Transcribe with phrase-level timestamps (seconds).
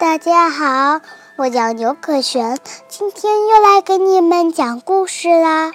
[0.00, 1.02] 大家好，
[1.36, 2.58] 我叫牛可璇，
[2.88, 5.72] 今天又来给你们讲故事啦。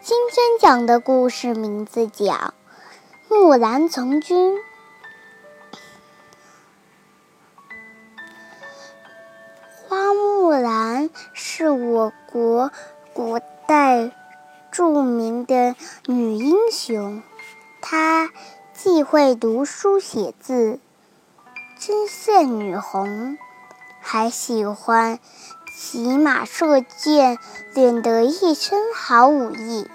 [0.00, 2.24] 今天讲的故事名字叫
[3.28, 4.54] 《木兰从军》。
[9.86, 12.72] 花木兰是我国
[13.12, 14.10] 古代
[14.72, 17.22] 著名的女英雄，
[17.82, 18.30] 她
[18.72, 20.80] 既会读书写字，
[21.78, 23.36] 针线女红。
[24.00, 25.18] 还喜欢
[25.78, 27.38] 骑马射箭，
[27.74, 29.88] 练得一身好武艺。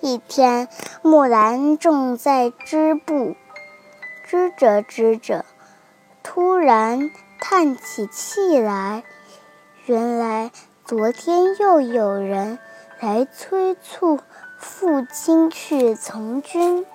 [0.00, 0.68] 一天，
[1.02, 3.36] 木兰正在织布，
[4.24, 5.44] 织着织着，
[6.22, 9.04] 突然叹起气来。
[9.84, 10.50] 原来
[10.84, 12.58] 昨天又有人
[13.00, 14.20] 来催促
[14.58, 16.86] 父亲去从军。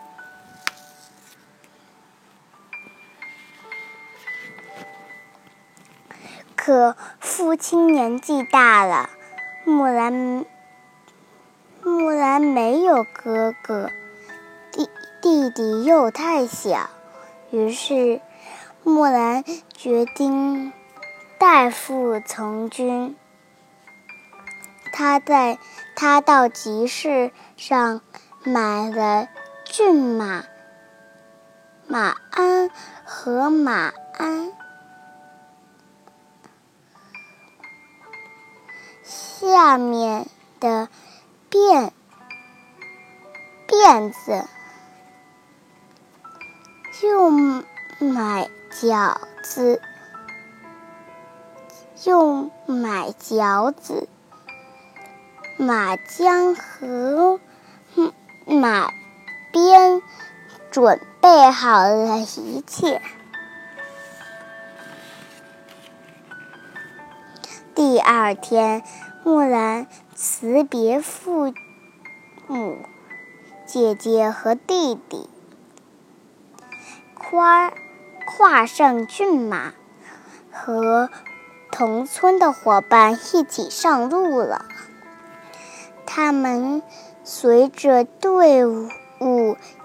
[6.63, 9.09] 可父亲年纪大了，
[9.65, 10.45] 木兰
[11.81, 13.89] 木兰没有哥哥，
[14.71, 14.87] 弟
[15.23, 16.91] 弟弟又太小，
[17.49, 18.21] 于是
[18.83, 20.71] 木兰决定
[21.39, 23.15] 代父从军。
[24.93, 25.57] 他在
[25.95, 28.01] 他到集市上
[28.43, 29.27] 买了
[29.65, 30.43] 骏马
[31.87, 32.69] 马鞍
[33.03, 34.53] 和马鞍。
[39.41, 40.27] 下面
[40.59, 40.87] 的
[41.49, 41.89] 辫
[43.67, 44.45] 辫子，
[47.01, 49.81] 又买饺子，
[52.03, 54.07] 又买饺子，
[55.57, 57.39] 马缰和
[58.45, 58.91] 马
[59.51, 60.03] 鞭，
[60.69, 63.01] 准备好了一切。
[67.73, 68.83] 第二天。
[69.23, 71.53] 木兰辞别父
[72.47, 72.79] 母、
[73.67, 75.29] 姐姐和弟弟，
[77.13, 77.71] 跨
[78.25, 79.73] 跨上骏马，
[80.51, 81.11] 和
[81.71, 84.65] 同村的伙伴一起上路了。
[86.07, 86.81] 他们
[87.23, 88.89] 随着队伍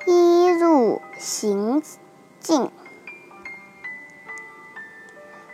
[0.06, 1.82] 一路行
[2.40, 2.70] 进，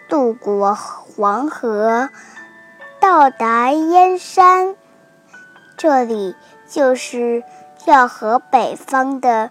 [0.08, 2.10] 渡过黄河。
[3.02, 4.76] 到达燕山，
[5.76, 6.36] 这里
[6.68, 7.42] 就是
[7.84, 9.50] 要和北方的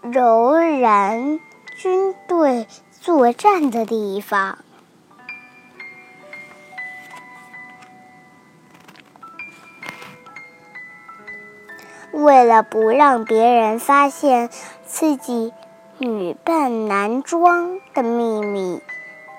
[0.00, 1.38] 柔然
[1.76, 2.66] 军队
[2.98, 4.56] 作战的地方。
[12.10, 14.48] 为了不让别人发现
[14.86, 15.52] 自己
[15.98, 18.80] 女扮男装的秘密，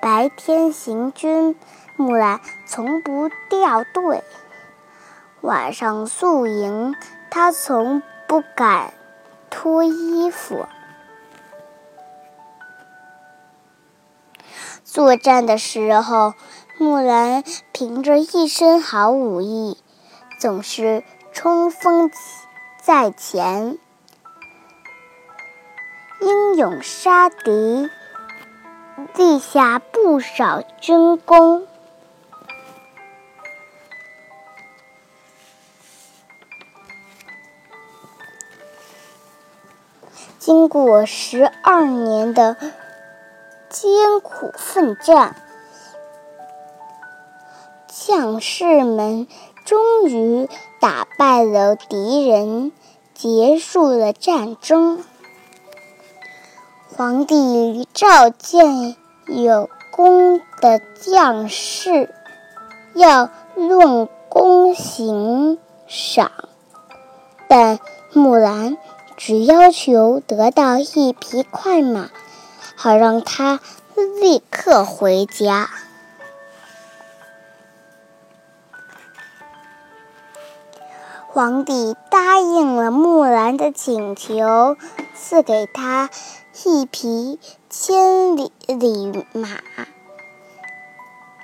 [0.04, 1.56] 白天行军。
[2.00, 4.24] 木兰从不掉队，
[5.42, 6.96] 晚上宿营，
[7.32, 8.94] 她从不敢
[9.50, 10.68] 脱衣服。
[14.84, 16.36] 作战的时候，
[16.78, 19.80] 木兰凭着一身好武艺，
[20.40, 22.12] 总是冲锋
[22.80, 23.80] 在前，
[26.22, 27.90] 英勇杀敌，
[29.16, 31.66] 立下不少军功。
[40.48, 42.56] 经过十二年的
[43.68, 45.36] 艰苦奋战，
[47.90, 49.28] 将士们
[49.66, 50.48] 终于
[50.80, 52.72] 打败了敌人，
[53.14, 55.04] 结束了战争。
[56.96, 62.10] 皇帝召见有功的将士，
[62.94, 66.32] 要论功行赏，
[67.50, 67.80] 但
[68.14, 68.78] 木兰。
[69.18, 72.12] 只要求得到一匹快马，
[72.76, 73.60] 好让他
[74.22, 75.70] 立刻回家。
[81.28, 84.78] 皇帝答应了木兰的请求，
[85.16, 86.12] 赐给他
[86.64, 87.40] 一匹
[87.70, 89.50] 千里里马，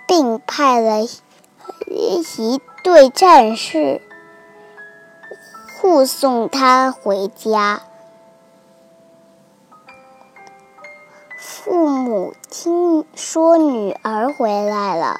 [0.07, 4.01] 并派了一队战士。
[5.83, 7.81] 护送他回家。
[11.37, 15.19] 父母听说女儿回来了，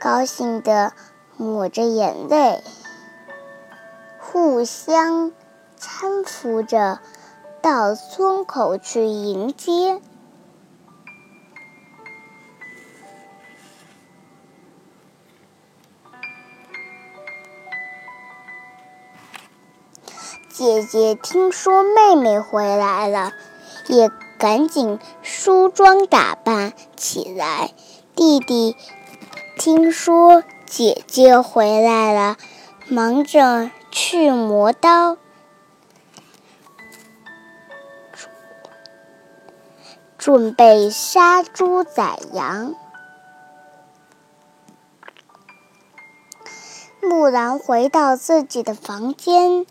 [0.00, 0.92] 高兴的
[1.36, 2.64] 抹着眼泪，
[4.18, 5.30] 互相
[5.78, 6.98] 搀扶着
[7.62, 10.02] 到村口去迎接。
[20.56, 23.32] 姐姐听说妹妹回来了，
[23.88, 24.08] 也
[24.38, 27.72] 赶紧梳妆打扮起来。
[28.14, 28.76] 弟弟
[29.58, 32.36] 听说姐姐回来了，
[32.86, 35.16] 忙着去磨刀，
[40.16, 42.76] 准备杀猪宰羊。
[47.02, 49.66] 木兰回到自己的房间。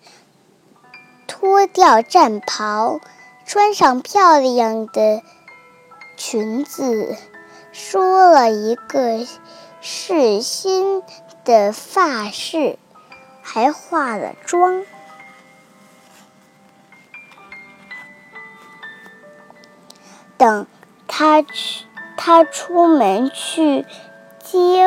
[1.43, 3.01] 脱掉战袍，
[3.45, 5.21] 穿上漂亮的
[6.15, 7.17] 裙子，
[7.73, 9.27] 梳了一个
[9.81, 11.03] 是新
[11.43, 12.79] 的发饰，
[13.41, 14.85] 还化了妆。
[20.37, 20.65] 等
[21.09, 21.85] 他去，
[22.15, 23.85] 他出门去
[24.41, 24.85] 接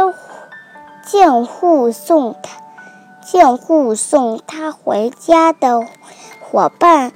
[1.05, 2.63] 见护送他，
[3.21, 5.87] 见护送他回家的。
[6.49, 7.11] 伙伴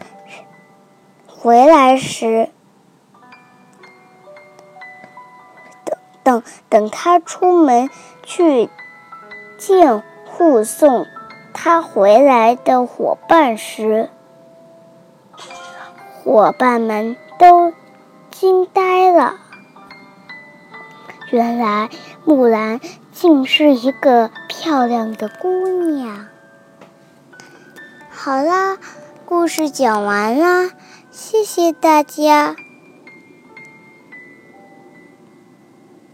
[1.29, 2.51] 回来时，
[5.85, 7.89] 等等等他出门
[8.25, 8.69] 去
[9.57, 11.07] 见护送
[11.55, 14.11] 他回来的伙伴时，
[16.25, 17.73] 伙伴们都
[18.33, 19.37] 惊呆了。
[21.31, 21.89] 原来
[22.25, 22.81] 木兰
[23.13, 26.27] 竟是一个漂亮的姑娘。
[28.11, 28.77] 好啦。
[29.31, 30.73] 故事讲完了，
[31.13, 32.57] 谢谢大家。